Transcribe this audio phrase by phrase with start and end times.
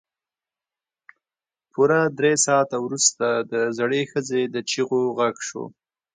[1.71, 5.63] پوره درې ساعته وروسته د زړې ښځې د چيغو غږ شو.